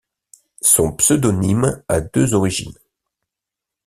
Son 0.63 0.93
pseudonyme 0.93 1.83
a 1.87 2.01
deux 2.01 2.33
origines. 2.33 2.73